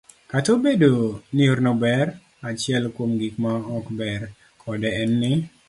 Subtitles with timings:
[0.31, 0.93] Kata obedo
[1.33, 2.07] ni yorno ber,
[2.47, 4.21] achiel kuom gik ma ok ber
[4.61, 5.31] kode en ni,